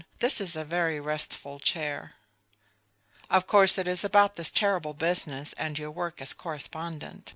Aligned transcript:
this 0.17 0.41
is 0.41 0.55
a 0.55 0.65
very 0.65 0.99
restful 0.99 1.59
chair. 1.59 2.13
Of 3.29 3.45
course 3.45 3.77
it 3.77 3.87
is 3.87 4.03
about 4.03 4.35
this 4.35 4.49
terrible 4.49 4.95
business 4.95 5.53
and 5.59 5.77
your 5.77 5.91
work 5.91 6.19
as 6.23 6.33
correspondent. 6.33 7.29